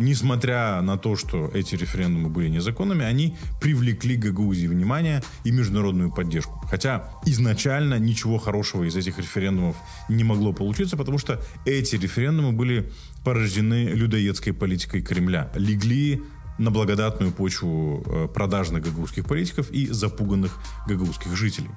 несмотря 0.00 0.80
на 0.80 0.96
то, 0.96 1.14
что 1.14 1.50
эти 1.54 1.76
референдумы 1.76 2.28
были 2.30 2.48
незаконными, 2.48 3.04
они 3.04 3.36
привлекли 3.60 4.16
Гагаузии 4.16 4.66
внимание 4.66 5.22
и 5.44 5.50
международную 5.50 6.10
поддержку. 6.10 6.58
Хотя 6.68 7.10
изначально 7.26 7.98
ничего 7.98 8.38
хорошего 8.38 8.84
из 8.84 8.96
этих 8.96 9.18
референдумов 9.18 9.76
не 10.08 10.24
могло 10.24 10.52
получиться, 10.52 10.96
потому 10.96 11.18
что 11.18 11.40
эти 11.66 11.96
референдумы 11.96 12.52
были 12.52 12.90
порождены 13.24 13.90
людоедской 13.90 14.52
политикой 14.52 15.02
Кремля. 15.02 15.52
Легли 15.54 16.22
на 16.58 16.70
благодатную 16.70 17.32
почву 17.32 18.02
э, 18.06 18.28
продажных 18.28 18.82
гагаузских 18.82 19.26
политиков 19.26 19.70
и 19.70 19.86
запуганных 19.86 20.58
гагаузских 20.86 21.36
жителей. 21.36 21.70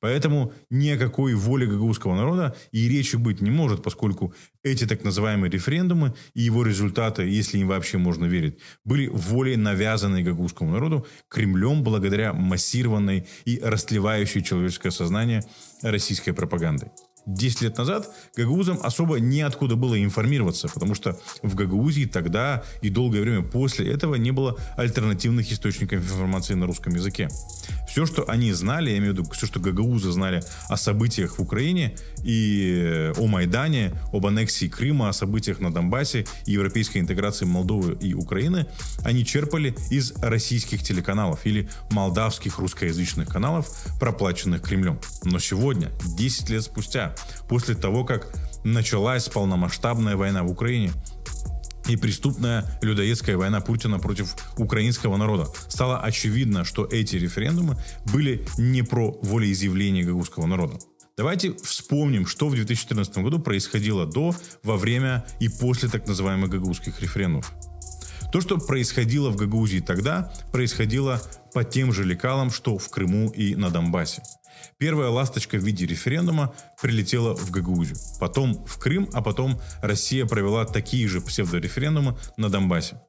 Поэтому 0.00 0.52
ни 0.70 0.88
о 0.90 0.98
какой 0.98 1.34
воле 1.34 1.66
гагаузского 1.66 2.14
народа 2.14 2.56
и 2.72 2.88
речи 2.88 3.16
быть 3.16 3.40
не 3.40 3.50
может, 3.50 3.82
поскольку 3.82 4.34
эти 4.62 4.86
так 4.86 5.04
называемые 5.04 5.50
референдумы 5.50 6.14
и 6.34 6.42
его 6.42 6.62
результаты, 6.62 7.22
если 7.22 7.58
им 7.58 7.68
вообще 7.68 7.98
можно 7.98 8.24
верить, 8.26 8.58
были 8.84 9.08
волей 9.08 9.56
навязанной 9.56 10.22
гагаузскому 10.22 10.72
народу 10.72 11.06
Кремлем 11.28 11.82
благодаря 11.82 12.32
массированной 12.32 13.26
и 13.44 13.60
растлевающей 13.62 14.42
человеческое 14.42 14.90
сознание 14.90 15.42
российской 15.82 16.32
пропагандой. 16.32 16.90
10 17.26 17.62
лет 17.62 17.78
назад 17.78 18.08
гагаузам 18.36 18.78
особо 18.82 19.18
неоткуда 19.18 19.76
было 19.76 20.02
информироваться, 20.02 20.68
потому 20.68 20.94
что 20.94 21.18
в 21.42 21.54
Гагаузии 21.54 22.04
тогда 22.04 22.62
и 22.82 22.88
долгое 22.88 23.20
время 23.20 23.42
после 23.42 23.90
этого 23.90 24.14
не 24.14 24.30
было 24.30 24.56
альтернативных 24.76 25.50
источников 25.50 26.00
информации 26.00 26.54
на 26.54 26.66
русском 26.66 26.94
языке. 26.94 27.28
Все, 27.88 28.06
что 28.06 28.28
они 28.28 28.52
знали, 28.52 28.90
я 28.90 28.98
имею 28.98 29.14
в 29.14 29.18
виду 29.18 29.30
все, 29.30 29.46
что 29.46 29.58
гагаузы 29.58 30.12
знали 30.12 30.42
о 30.68 30.76
событиях 30.76 31.38
в 31.38 31.42
Украине 31.42 31.96
и 32.22 32.80
э, 32.84 33.12
о 33.16 33.26
Майдане, 33.26 33.92
об 34.12 34.26
аннексии 34.26 34.68
Крыма, 34.68 35.08
о 35.08 35.12
событиях 35.12 35.60
на 35.60 35.72
Донбассе 35.72 36.26
и 36.44 36.52
европейской 36.52 36.98
интеграции 36.98 37.44
Молдовы 37.44 37.96
и 38.00 38.14
Украины, 38.14 38.66
они 39.02 39.24
черпали 39.24 39.74
из 39.90 40.12
российских 40.22 40.82
телеканалов 40.82 41.40
или 41.44 41.68
молдавских 41.90 42.58
русскоязычных 42.58 43.28
каналов, 43.28 43.68
проплаченных 43.98 44.62
Кремлем. 44.62 45.00
Но 45.24 45.38
сегодня, 45.38 45.90
10 46.16 46.50
лет 46.50 46.62
спустя, 46.62 47.15
после 47.48 47.74
того, 47.74 48.04
как 48.04 48.32
началась 48.64 49.28
полномасштабная 49.28 50.16
война 50.16 50.42
в 50.42 50.50
Украине, 50.50 50.92
и 51.88 51.96
преступная 51.96 52.64
людоедская 52.82 53.36
война 53.36 53.60
Путина 53.60 53.98
против 53.98 54.34
украинского 54.56 55.16
народа. 55.16 55.46
Стало 55.68 56.00
очевидно, 56.00 56.64
что 56.64 56.84
эти 56.84 57.16
референдумы 57.16 57.76
были 58.12 58.44
не 58.58 58.82
про 58.82 59.12
волеизъявление 59.22 60.04
гагаузского 60.04 60.46
народа. 60.46 60.78
Давайте 61.16 61.54
вспомним, 61.54 62.26
что 62.26 62.48
в 62.48 62.54
2014 62.54 63.18
году 63.18 63.38
происходило 63.38 64.04
до, 64.04 64.34
во 64.62 64.76
время 64.76 65.24
и 65.40 65.48
после 65.48 65.88
так 65.88 66.06
называемых 66.06 66.50
гагаузских 66.50 67.00
референдумов. 67.00 67.52
То, 68.32 68.40
что 68.40 68.58
происходило 68.58 69.30
в 69.30 69.36
Гагаузии 69.36 69.78
тогда, 69.78 70.32
происходило 70.52 71.22
по 71.54 71.64
тем 71.64 71.92
же 71.92 72.04
лекалам, 72.04 72.50
что 72.50 72.76
в 72.76 72.90
Крыму 72.90 73.30
и 73.30 73.54
на 73.54 73.70
Донбассе. 73.70 74.22
Первая 74.78 75.08
ласточка 75.10 75.56
в 75.56 75.64
виде 75.64 75.86
референдума 75.86 76.54
прилетела 76.80 77.34
в 77.34 77.50
Гагаузию, 77.50 77.96
потом 78.20 78.64
в 78.66 78.78
Крым, 78.78 79.08
а 79.12 79.22
потом 79.22 79.60
Россия 79.82 80.26
провела 80.26 80.64
такие 80.64 81.08
же 81.08 81.20
псевдореферендумы 81.20 82.16
на 82.36 82.48
Донбассе. 82.48 83.00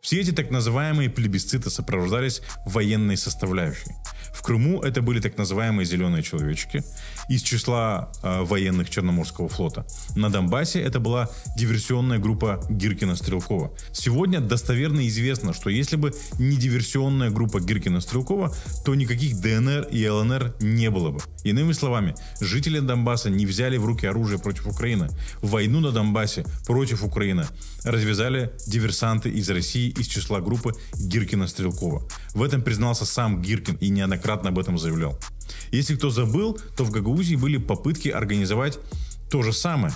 Все 0.00 0.20
эти 0.20 0.32
так 0.32 0.50
называемые 0.50 1.10
плебисциты 1.10 1.70
сопровождались 1.70 2.42
военной 2.66 3.16
составляющей. 3.16 3.92
В 4.32 4.42
Крыму 4.42 4.80
это 4.80 5.02
были 5.02 5.20
так 5.20 5.36
называемые 5.36 5.84
зеленые 5.84 6.22
человечки 6.22 6.82
из 7.28 7.42
числа 7.42 8.10
э, 8.22 8.42
военных 8.42 8.90
Черноморского 8.90 9.48
флота. 9.48 9.86
На 10.16 10.30
Донбассе 10.30 10.80
это 10.80 11.00
была 11.00 11.28
диверсионная 11.56 12.18
группа 12.18 12.64
Гиркина-Стрелкова. 12.70 13.70
Сегодня 13.92 14.40
достоверно 14.40 15.06
известно, 15.06 15.52
что 15.52 15.70
если 15.70 15.96
бы 15.96 16.12
не 16.38 16.56
диверсионная 16.56 17.30
группа 17.30 17.60
Гиркина-Стрелкова, 17.60 18.54
то 18.84 18.94
никаких 18.94 19.38
ДНР 19.38 19.88
и 19.90 20.08
ЛНР 20.08 20.56
не 20.60 20.90
было 20.90 21.10
бы. 21.10 21.20
Иными 21.44 21.72
словами, 21.72 22.14
жители 22.40 22.80
Донбасса 22.80 23.28
не 23.30 23.46
взяли 23.46 23.76
в 23.76 23.84
руки 23.84 24.06
оружие 24.06 24.38
против 24.38 24.66
Украины. 24.66 25.08
Войну 25.42 25.80
на 25.80 25.92
Донбассе 25.92 26.44
против 26.66 27.04
Украины 27.04 27.46
развязали 27.84 28.52
диверсанты 28.66 29.28
из 29.28 29.50
России 29.50 29.90
из 29.90 30.06
числа 30.06 30.40
группы 30.40 30.72
Гиркина-Стрелкова. 30.94 32.02
В 32.34 32.42
этом 32.42 32.62
признался 32.62 33.04
сам 33.04 33.42
Гиркин 33.42 33.76
и 33.76 33.90
неоднократно 33.90 34.21
об 34.48 34.58
этом 34.58 34.78
заявлял. 34.78 35.18
Если 35.70 35.96
кто 35.96 36.10
забыл, 36.10 36.58
то 36.76 36.84
в 36.84 36.90
Гагаузии 36.90 37.36
были 37.36 37.56
попытки 37.56 38.08
организовать 38.08 38.78
то 39.30 39.42
же 39.42 39.52
самое. 39.52 39.94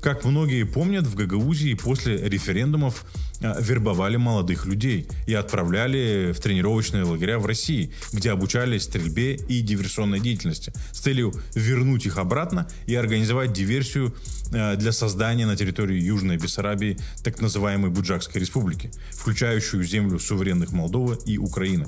Как 0.00 0.24
многие 0.24 0.64
помнят, 0.64 1.06
в 1.06 1.16
Гагаузии 1.16 1.74
после 1.74 2.16
референдумов 2.28 3.04
э, 3.40 3.54
вербовали 3.60 4.16
молодых 4.16 4.64
людей 4.64 5.08
и 5.26 5.34
отправляли 5.34 6.32
в 6.32 6.40
тренировочные 6.40 7.02
лагеря 7.02 7.38
в 7.38 7.46
России, 7.46 7.92
где 8.12 8.30
обучались 8.30 8.84
стрельбе 8.84 9.34
и 9.34 9.60
диверсионной 9.60 10.20
деятельности 10.20 10.72
с 10.92 11.00
целью 11.00 11.34
вернуть 11.54 12.06
их 12.06 12.18
обратно 12.18 12.68
и 12.86 12.94
организовать 12.94 13.52
диверсию 13.52 14.14
э, 14.52 14.76
для 14.76 14.92
создания 14.92 15.46
на 15.46 15.56
территории 15.56 16.00
Южной 16.00 16.36
Бессарабии 16.36 16.96
так 17.24 17.40
называемой 17.40 17.90
Буджакской 17.90 18.40
республики, 18.40 18.92
включающую 19.10 19.82
землю 19.82 20.20
суверенных 20.20 20.70
Молдовы 20.70 21.18
и 21.26 21.38
Украины 21.38 21.86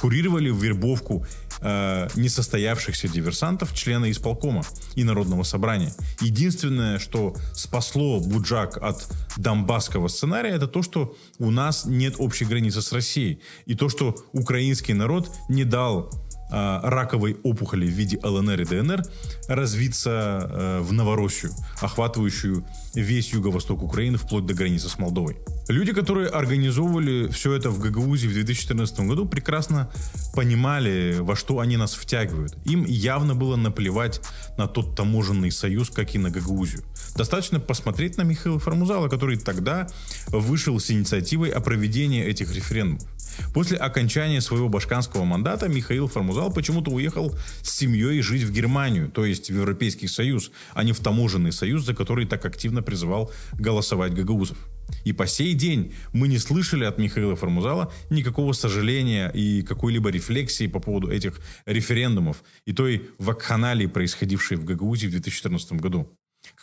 курировали 0.00 0.50
вербовку 0.50 1.26
э, 1.60 2.08
несостоявшихся 2.14 3.08
диверсантов 3.08 3.74
члены 3.74 4.10
исполкома 4.10 4.62
и 4.94 5.04
Народного 5.04 5.42
собрания. 5.42 5.94
Единственное, 6.20 6.98
что 6.98 7.34
спасло 7.54 8.20
Буджак 8.20 8.78
от 8.78 9.06
донбасского 9.36 10.08
сценария, 10.08 10.50
это 10.50 10.66
то, 10.66 10.82
что 10.82 11.14
у 11.38 11.50
нас 11.50 11.84
нет 11.84 12.14
общей 12.18 12.44
границы 12.44 12.82
с 12.82 12.92
Россией. 12.92 13.40
И 13.66 13.74
то, 13.74 13.88
что 13.88 14.16
украинский 14.32 14.94
народ 14.94 15.30
не 15.48 15.64
дал 15.64 16.10
э, 16.50 16.80
раковой 16.82 17.36
опухоли 17.42 17.86
в 17.86 17.90
виде 17.90 18.18
ЛНР 18.22 18.60
и 18.62 18.64
ДНР 18.64 19.02
развиться 19.48 20.10
э, 20.50 20.80
в 20.80 20.92
Новороссию, 20.92 21.52
охватывающую 21.80 22.64
весь 22.94 23.32
юго-восток 23.32 23.82
Украины 23.82 24.18
вплоть 24.18 24.46
до 24.46 24.54
границы 24.54 24.88
с 24.88 24.98
Молдовой. 24.98 25.36
Люди, 25.68 25.92
которые 25.92 26.28
организовывали 26.28 27.28
все 27.28 27.54
это 27.54 27.70
в 27.70 27.78
Гагаузии 27.78 28.26
в 28.26 28.32
2014 28.32 29.00
году, 29.00 29.26
прекрасно 29.26 29.90
понимали, 30.34 31.18
во 31.20 31.36
что 31.36 31.60
они 31.60 31.76
нас 31.76 31.94
втягивают. 31.94 32.56
Им 32.64 32.84
явно 32.84 33.34
было 33.34 33.56
наплевать 33.56 34.20
на 34.58 34.66
тот 34.66 34.96
таможенный 34.96 35.50
союз, 35.50 35.90
как 35.90 36.14
и 36.14 36.18
на 36.18 36.30
Гагаузию. 36.30 36.82
Достаточно 37.16 37.60
посмотреть 37.60 38.16
на 38.16 38.22
Михаила 38.22 38.58
Формузала, 38.58 39.08
который 39.08 39.36
тогда 39.36 39.88
вышел 40.28 40.78
с 40.78 40.90
инициативой 40.90 41.50
о 41.50 41.60
проведении 41.60 42.24
этих 42.24 42.54
референдумов. 42.54 43.08
После 43.52 43.76
окончания 43.76 44.40
своего 44.40 44.68
башканского 44.68 45.24
мандата 45.24 45.68
Михаил 45.68 46.08
Формузал 46.08 46.52
почему-то 46.52 46.90
уехал 46.90 47.34
с 47.62 47.70
семьей 47.76 48.20
жить 48.22 48.42
в 48.42 48.52
Германию, 48.52 49.10
то 49.10 49.24
есть 49.24 49.50
в 49.50 49.54
Европейский 49.54 50.08
Союз, 50.08 50.50
а 50.74 50.84
не 50.84 50.92
в 50.92 51.00
таможенный 51.00 51.52
союз, 51.52 51.84
за 51.84 51.94
который 51.94 52.26
так 52.26 52.44
активно 52.44 52.82
призывал 52.82 53.30
голосовать 53.52 54.14
гагаузов. 54.14 54.58
И 55.04 55.12
по 55.12 55.26
сей 55.26 55.54
день 55.54 55.94
мы 56.12 56.28
не 56.28 56.38
слышали 56.38 56.84
от 56.84 56.98
Михаила 56.98 57.36
Формузала 57.36 57.92
никакого 58.10 58.52
сожаления 58.52 59.28
и 59.28 59.62
какой-либо 59.62 60.10
рефлексии 60.10 60.66
по 60.66 60.80
поводу 60.80 61.10
этих 61.10 61.40
референдумов 61.66 62.42
и 62.66 62.72
той 62.72 63.08
вакханалии, 63.18 63.86
происходившей 63.86 64.56
в 64.56 64.64
Гагаузии 64.64 65.06
в 65.06 65.10
2014 65.10 65.72
году 65.72 66.08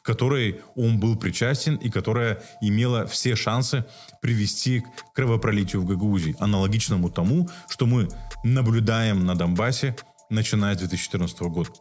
которой 0.07 0.61
он 0.75 1.01
был 1.01 1.17
причастен 1.17 1.75
и 1.75 1.89
которая 1.89 2.41
имела 2.61 3.05
все 3.07 3.35
шансы 3.35 3.83
привести 4.21 4.79
к 4.79 5.13
кровопролитию 5.13 5.81
в 5.81 5.85
Гагаузии, 5.85 6.33
аналогичному 6.39 7.09
тому, 7.09 7.49
что 7.67 7.85
мы 7.85 8.07
наблюдаем 8.45 9.25
на 9.25 9.35
Донбассе, 9.35 9.97
начиная 10.29 10.75
с 10.75 10.77
2014 10.77 11.41
года. 11.41 11.71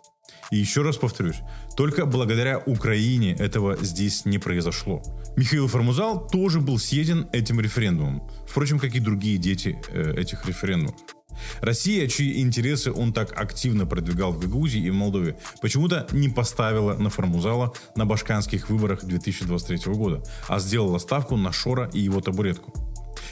И 0.50 0.56
еще 0.56 0.82
раз 0.82 0.96
повторюсь, 0.96 1.36
только 1.76 2.04
благодаря 2.04 2.58
Украине 2.58 3.32
этого 3.34 3.76
здесь 3.76 4.24
не 4.24 4.38
произошло. 4.38 5.02
Михаил 5.36 5.68
Формузал 5.68 6.26
тоже 6.26 6.60
был 6.60 6.78
съеден 6.78 7.28
этим 7.32 7.60
референдумом, 7.60 8.28
впрочем, 8.48 8.80
как 8.80 8.96
и 8.96 9.00
другие 9.00 9.38
дети 9.38 9.78
э, 9.88 10.14
этих 10.16 10.44
референдумов. 10.46 11.15
Россия, 11.60 12.06
чьи 12.08 12.40
интересы 12.40 12.92
он 12.92 13.12
так 13.12 13.38
активно 13.40 13.86
продвигал 13.86 14.32
в 14.32 14.38
Гагаузии 14.38 14.80
и 14.80 14.90
в 14.90 14.94
Молдове, 14.94 15.38
почему-то 15.60 16.06
не 16.12 16.28
поставила 16.28 16.94
на 16.94 17.10
Формузала 17.10 17.72
на 17.96 18.06
башканских 18.06 18.68
выборах 18.70 19.04
2023 19.04 19.92
года, 19.94 20.22
а 20.48 20.58
сделала 20.58 20.98
ставку 20.98 21.36
на 21.36 21.52
Шора 21.52 21.90
и 21.92 22.00
его 22.00 22.20
табуретку. 22.20 22.72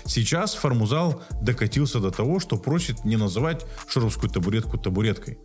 Сейчас 0.07 0.55
Формузал 0.55 1.23
докатился 1.41 1.99
до 2.01 2.11
того, 2.11 2.41
что 2.41 2.57
просит 2.57 3.05
не 3.05 3.17
называть 3.17 3.65
шоровскую 3.89 4.31
табуретку 4.31 4.79
табуреткой. 4.79 5.39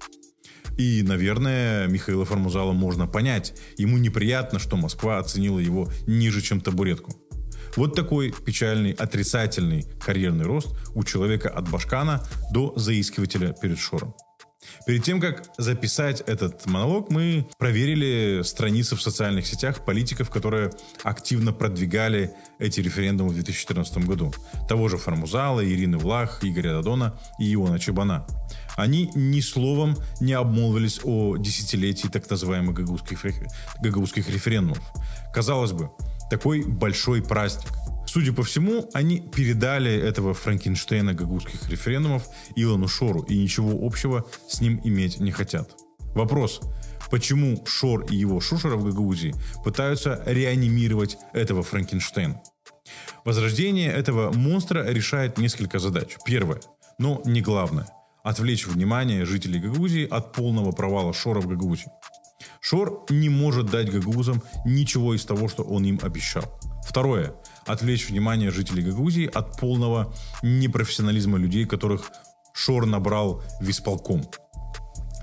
И, 0.78 1.04
наверное, 1.04 1.88
Михаила 1.88 2.24
Формузала 2.26 2.72
можно 2.72 3.06
понять. 3.06 3.54
Ему 3.78 3.98
неприятно, 3.98 4.60
что 4.60 4.78
Москва 4.78 5.20
оценила 5.20 5.60
его 5.60 5.90
ниже, 6.08 6.42
чем 6.42 6.62
табуретку. 6.62 7.14
Вот 7.76 7.96
такой 7.96 8.32
печальный, 8.32 8.92
отрицательный 8.92 9.86
карьерный 10.00 10.46
рост 10.46 10.70
у 10.96 11.04
человека 11.04 11.50
от 11.50 11.70
башкана 11.70 12.24
до 12.52 12.74
заискивателя 12.76 13.54
перед 13.54 13.78
Шором. 13.78 14.14
Перед 14.86 15.04
тем, 15.04 15.20
как 15.20 15.44
записать 15.58 16.22
этот 16.22 16.66
монолог, 16.66 17.10
мы 17.10 17.48
проверили 17.58 18.42
страницы 18.44 18.96
в 18.96 19.02
социальных 19.02 19.46
сетях 19.48 19.86
политиков, 19.86 20.30
которые 20.30 20.72
активно 21.04 21.54
продвигали 21.54 22.34
эти 22.60 22.82
референдумы 22.82 23.30
в 23.30 23.34
2014 23.34 24.06
году. 24.06 24.34
Того 24.68 24.90
же 24.90 24.98
Формузала, 24.98 25.64
Ирины 25.66 25.98
Влах, 25.98 26.44
Игоря 26.44 26.74
Дадона 26.74 27.18
и 27.40 27.54
Иона 27.54 27.80
Чебана. 27.80 28.26
Они 28.76 29.12
ни 29.16 29.42
словом 29.42 29.98
не 30.22 30.34
обмолвились 30.34 31.02
о 31.04 31.38
десятилетии 31.38 32.08
так 32.08 32.30
называемых 32.30 32.76
гагаузских, 32.76 33.20
гагаузских 33.82 34.30
референдумов. 34.30 34.82
Казалось 35.34 35.72
бы, 35.72 35.92
такой 36.30 36.64
большой 36.64 37.22
праздник. 37.22 37.72
Судя 38.06 38.34
по 38.34 38.44
всему, 38.44 38.90
они 38.94 39.20
передали 39.20 39.92
этого 39.92 40.34
Франкенштейна 40.34 41.14
гагузских 41.14 41.70
референдумов 41.70 42.28
Илону 42.56 42.88
Шору 42.88 43.22
и 43.22 43.38
ничего 43.38 43.86
общего 43.86 44.26
с 44.48 44.62
ним 44.62 44.82
иметь 44.84 45.20
не 45.20 45.32
хотят. 45.32 45.70
Вопрос, 46.16 46.60
почему 47.12 47.64
Шор 47.68 48.06
и 48.06 48.16
его 48.16 48.42
шушера 48.42 48.78
в 48.78 48.84
Гагаузии 48.84 49.36
пытаются 49.64 50.24
реанимировать 50.26 51.18
этого 51.34 51.62
Франкенштейна? 51.62 52.42
Возрождение 53.26 53.92
этого 53.92 54.32
монстра 54.32 54.90
решает 54.90 55.38
несколько 55.38 55.78
задач. 55.78 56.18
Первое, 56.26 56.62
но 56.98 57.22
не 57.26 57.42
главное– 57.42 57.88
отвлечь 58.24 58.66
внимание 58.66 59.26
жителей 59.26 59.60
Гагаузии 59.60 60.08
от 60.10 60.34
полного 60.34 60.72
провала 60.72 61.14
Шора 61.14 61.42
в 61.42 61.48
Гагаузии. 61.48 61.92
Шор 62.62 63.06
не 63.10 63.30
может 63.30 63.68
дать 63.68 63.92
гагаузам 63.92 64.44
ничего 64.66 65.14
из 65.16 65.26
того, 65.26 65.48
что 65.48 65.64
он 65.64 65.86
им 65.86 66.00
обещал. 66.02 66.44
Второе. 66.88 67.34
Отвлечь 67.66 68.10
внимание 68.10 68.52
жителей 68.52 68.82
Гагаузии 68.84 69.26
от 69.28 69.60
полного 69.60 70.14
непрофессионализма 70.42 71.38
людей, 71.38 71.66
которых 71.66 72.12
Шор 72.54 72.86
набрал 72.86 73.44
в 73.62 73.70
исполком. 73.70 74.24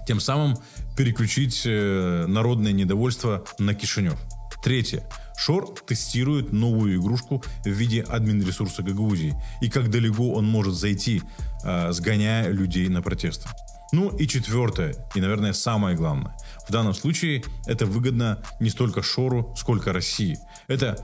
Тем 0.07 0.21
самым 0.21 0.57
переключить 0.97 1.63
э, 1.65 2.27
народное 2.29 2.73
недовольство 2.73 3.45
на 3.59 3.75
Кишинев. 3.75 4.19
Третье. 4.63 5.09
Шор 5.37 5.75
тестирует 5.87 6.53
новую 6.53 6.99
игрушку 6.99 7.43
в 7.65 7.69
виде 7.69 8.03
админ-ресурса 8.03 8.83
Гагаузии 8.83 9.35
и 9.61 9.69
как 9.69 9.91
далеко 9.91 10.33
он 10.33 10.47
может 10.47 10.75
зайти, 10.75 11.23
э, 11.65 11.93
сгоняя 11.93 12.49
людей 12.49 12.89
на 12.89 13.03
протесты. 13.03 13.49
Ну 13.93 14.15
и 14.17 14.27
четвертое, 14.27 14.95
и, 15.15 15.21
наверное, 15.21 15.53
самое 15.53 15.97
главное. 15.97 16.37
В 16.69 16.73
данном 16.73 16.95
случае 16.95 17.45
это 17.67 17.87
выгодно 17.87 18.43
не 18.61 18.71
столько 18.71 19.03
Шору, 19.03 19.55
сколько 19.57 19.93
России. 19.93 20.39
Это 20.67 20.99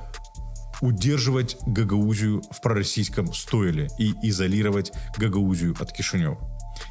удерживать 0.81 1.57
Гагаузию 1.65 2.43
в 2.51 2.61
пророссийском 2.61 3.33
стойле 3.33 3.89
и 3.99 4.15
изолировать 4.23 4.93
Гагаузию 5.17 5.77
от 5.79 5.93
Кишинева. 5.93 6.39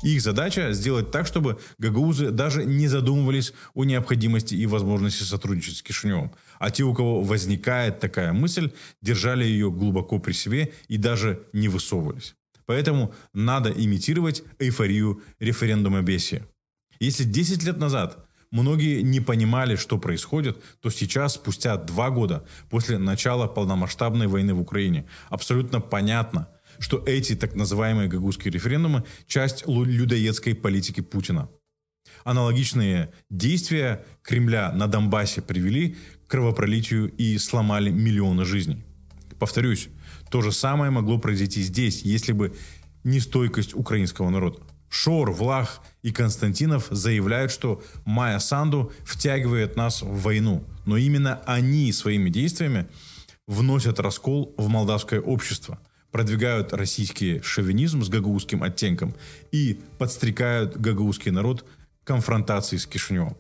Их 0.02 0.22
задача 0.22 0.74
сделать 0.74 1.12
так, 1.12 1.28
чтобы 1.28 1.60
гагаузы 1.78 2.32
даже 2.32 2.66
не 2.66 2.88
задумывались 2.88 3.54
о 3.74 3.84
необходимости 3.84 4.56
и 4.56 4.66
возможности 4.66 5.24
сотрудничать 5.24 5.78
с 5.78 5.84
Кишиневым. 5.84 6.32
А 6.60 6.72
те, 6.72 6.84
у 6.84 6.94
кого 6.94 7.22
возникает 7.22 8.00
такая 8.00 8.32
мысль, 8.34 8.72
держали 9.02 9.44
ее 9.44 9.70
глубоко 9.70 10.20
при 10.20 10.34
себе 10.34 10.72
и 10.88 10.98
даже 10.98 11.44
не 11.54 11.68
высовывались. 11.68 12.36
Поэтому 12.72 13.14
надо 13.34 13.70
имитировать 13.70 14.44
эйфорию 14.58 15.22
референдума 15.40 16.02
бесия. 16.02 16.48
Если 17.02 17.26
10 17.26 17.64
лет 17.66 17.78
назад 17.80 18.26
многие 18.50 19.02
не 19.02 19.20
понимали, 19.20 19.76
что 19.76 19.98
происходит, 19.98 20.58
то 20.80 20.90
сейчас, 20.90 21.34
спустя 21.34 21.76
два 21.76 22.12
года 22.12 22.46
после 22.70 22.98
начала 22.98 23.48
полномасштабной 23.48 24.28
войны 24.28 24.54
в 24.54 24.62
Украине, 24.62 25.06
абсолютно 25.28 25.82
понятно, 25.82 26.48
что 26.80 27.04
эти 27.06 27.36
так 27.36 27.56
называемые 27.56 28.08
гагузские 28.08 28.54
референдумы– 28.54 29.04
часть 29.28 29.68
людоедской 29.68 30.56
политики 30.56 31.02
Путина. 31.02 31.50
Аналогичные 32.24 33.12
действия 33.30 34.06
Кремля 34.22 34.72
на 34.72 34.88
Донбассе 34.88 35.42
привели 35.42 35.98
к 36.26 36.32
кровопролитию 36.32 37.12
и 37.18 37.38
сломали 37.38 37.90
миллионы 37.90 38.46
жизней. 38.46 38.86
Повторюсь, 39.40 39.90
то 40.32 40.42
же 40.42 40.54
самое 40.54 40.92
могло 40.92 41.20
произойти 41.20 41.62
здесь, 41.62 42.04
если 42.04 42.32
бы 42.32 42.56
не 43.04 43.20
стойкость 43.20 43.76
украинского 43.76 44.30
народа. 44.30 44.60
Шор, 44.90 45.32
Влах 45.32 45.82
и 46.04 46.12
Константинов 46.12 46.88
заявляют, 46.90 47.52
что 47.52 47.84
Майя 48.06 48.40
Санду 48.40 48.92
втягивает 49.04 49.76
нас 49.76 50.02
в 50.02 50.22
войну. 50.22 50.64
Но 50.86 50.96
именно 50.98 51.42
они 51.46 51.92
своими 51.92 52.30
действиями 52.30 52.88
вносят 53.46 54.00
раскол 54.00 54.56
в 54.58 54.70
молдавское 54.70 55.20
общество, 55.20 55.80
продвигают 56.12 56.72
российский 56.74 57.42
шовинизм 57.42 58.02
с 58.02 58.10
гагаузским 58.10 58.64
оттенком 58.64 59.14
и 59.52 59.82
подстрекают 59.98 60.78
гагаузский 60.78 61.32
народ 61.32 61.66
к 62.04 62.08
конфронтации 62.08 62.78
с 62.78 62.86
Кишиневым. 62.86 63.36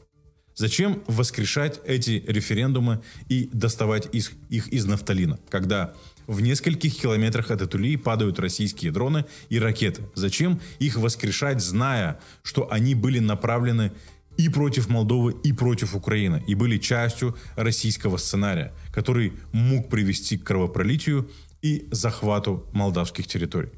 Зачем 0.55 1.01
воскрешать 1.07 1.79
эти 1.85 2.23
референдумы 2.27 3.01
и 3.29 3.49
доставать 3.53 4.13
их, 4.13 4.31
их 4.49 4.67
из 4.67 4.85
нафталина, 4.85 5.39
когда 5.49 5.93
в 6.27 6.41
нескольких 6.41 6.95
километрах 6.95 7.51
от 7.51 7.61
Этулии 7.61 7.95
падают 7.95 8.39
российские 8.39 8.91
дроны 8.91 9.25
и 9.49 9.59
ракеты? 9.59 10.03
Зачем 10.13 10.59
их 10.79 10.97
воскрешать, 10.97 11.61
зная, 11.61 12.19
что 12.43 12.71
они 12.71 12.95
были 12.95 13.19
направлены 13.19 13.91
и 14.37 14.49
против 14.49 14.89
Молдовы, 14.89 15.35
и 15.43 15.51
против 15.51 15.95
Украины, 15.95 16.43
и 16.47 16.55
были 16.55 16.77
частью 16.77 17.37
российского 17.55 18.17
сценария, 18.17 18.73
который 18.93 19.33
мог 19.51 19.89
привести 19.89 20.37
к 20.37 20.43
кровопролитию 20.43 21.29
и 21.61 21.87
захвату 21.91 22.67
молдавских 22.73 23.27
территорий? 23.27 23.69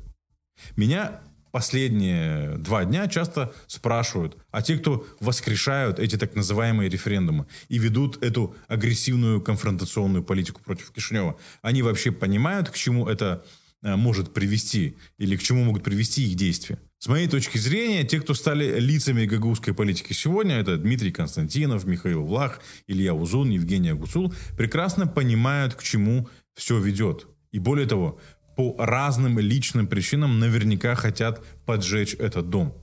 Меня 0.75 1.21
последние 1.53 2.57
два 2.57 2.83
дня 2.83 3.07
часто 3.07 3.53
спрашивают, 3.67 4.35
а 4.49 4.63
те, 4.63 4.75
кто 4.75 5.05
воскрешают 5.19 5.99
эти 5.99 6.17
так 6.17 6.35
называемые 6.35 6.89
референдумы 6.89 7.45
и 7.69 7.77
ведут 7.77 8.23
эту 8.23 8.55
агрессивную 8.67 9.39
конфронтационную 9.39 10.23
политику 10.23 10.61
против 10.63 10.89
Кишинева, 10.89 11.37
они 11.61 11.83
вообще 11.83 12.11
понимают, 12.11 12.71
к 12.71 12.75
чему 12.75 13.07
это 13.07 13.45
э, 13.83 13.95
может 13.95 14.33
привести 14.33 14.97
или 15.19 15.37
к 15.37 15.43
чему 15.43 15.63
могут 15.63 15.83
привести 15.83 16.27
их 16.27 16.35
действия? 16.35 16.79
С 16.97 17.07
моей 17.07 17.27
точки 17.27 17.59
зрения, 17.59 18.03
те, 18.03 18.19
кто 18.19 18.33
стали 18.33 18.79
лицами 18.79 19.27
гагаузской 19.27 19.75
политики 19.75 20.13
сегодня, 20.13 20.55
это 20.55 20.77
Дмитрий 20.77 21.11
Константинов, 21.11 21.85
Михаил 21.85 22.23
Влах, 22.23 22.61
Илья 22.87 23.13
Узун, 23.13 23.51
Евгений 23.51 23.89
Агуцул, 23.89 24.33
прекрасно 24.57 25.05
понимают, 25.05 25.75
к 25.75 25.83
чему 25.83 26.27
все 26.55 26.79
ведет. 26.79 27.27
И 27.51 27.59
более 27.59 27.85
того, 27.85 28.19
по 28.55 28.75
разным 28.77 29.39
личным 29.39 29.87
причинам 29.87 30.39
наверняка 30.39 30.95
хотят 30.95 31.43
поджечь 31.65 32.15
этот 32.15 32.49
дом. 32.49 32.75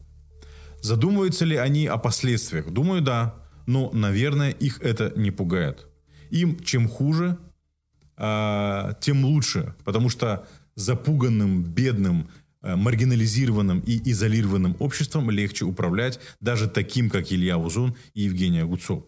Задумываются 0.82 1.44
ли 1.44 1.56
они 1.56 1.86
о 1.86 1.98
последствиях? 1.98 2.70
Думаю, 2.70 3.02
да. 3.02 3.34
Но, 3.66 3.90
наверное, 3.92 4.50
их 4.50 4.80
это 4.80 5.12
не 5.16 5.30
пугает. 5.30 5.86
Им 6.30 6.58
чем 6.60 6.88
хуже, 6.88 7.38
э, 8.16 8.92
тем 9.00 9.24
лучше. 9.24 9.74
Потому 9.84 10.08
что 10.08 10.48
запуганным, 10.74 11.62
бедным, 11.62 12.28
э, 12.62 12.76
маргинализированным 12.76 13.80
и 13.80 14.10
изолированным 14.10 14.76
обществом 14.78 15.30
легче 15.30 15.64
управлять 15.64 16.18
даже 16.40 16.68
таким, 16.68 17.10
как 17.10 17.30
Илья 17.30 17.58
Узун 17.58 17.94
и 18.14 18.22
Евгений 18.22 18.60
Агуцов. 18.60 19.04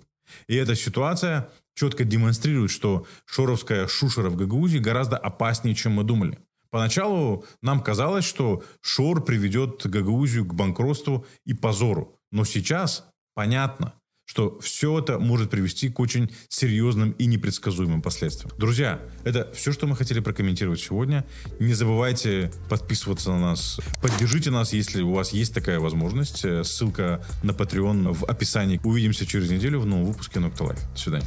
И 0.46 0.55
эта 0.55 0.75
ситуация 0.75 1.48
четко 1.75 2.05
демонстрирует, 2.05 2.70
что 2.70 3.07
шоровская 3.25 3.87
шушера 3.87 4.31
в 4.31 4.37
Гагаузии 4.37 4.79
гораздо 4.79 5.16
опаснее, 5.16 5.75
чем 5.75 5.92
мы 5.92 6.05
думали. 6.05 6.38
Поначалу 6.72 7.44
нам 7.61 7.80
казалось, 7.82 8.24
что 8.24 8.64
Шор 8.80 9.22
приведет 9.22 9.87
Гагаузию 9.87 10.46
к 10.46 10.54
банкротству 10.54 11.26
и 11.44 11.52
позору. 11.52 12.18
Но 12.30 12.46
сейчас 12.46 13.04
понятно, 13.35 13.92
что 14.24 14.58
все 14.61 14.98
это 14.98 15.18
может 15.18 15.50
привести 15.50 15.90
к 15.90 16.00
очень 16.00 16.32
серьезным 16.48 17.11
и 17.11 17.26
непредсказуемым 17.26 18.00
последствиям. 18.00 18.56
Друзья, 18.56 19.00
это 19.24 19.52
все, 19.52 19.72
что 19.72 19.87
мы 19.87 19.94
хотели 19.94 20.20
прокомментировать 20.20 20.80
сегодня. 20.80 21.26
Не 21.61 21.74
забывайте 21.74 22.50
подписываться 22.70 23.32
на 23.32 23.40
нас. 23.40 23.78
Поддержите 24.00 24.50
нас, 24.50 24.72
если 24.72 25.02
у 25.02 25.12
вас 25.12 25.35
есть 25.35 25.52
такая 25.52 25.78
возможность. 25.78 26.46
Ссылка 26.64 27.22
на 27.42 27.50
Patreon 27.50 28.14
в 28.14 28.24
описании. 28.24 28.80
Увидимся 28.82 29.26
через 29.26 29.50
неделю 29.50 29.80
в 29.80 29.85
новом 29.85 30.06
выпуске 30.06 30.40
Nocta 30.40 30.66
Life. 30.66 30.80
До 30.94 30.98
свидания. 30.98 31.26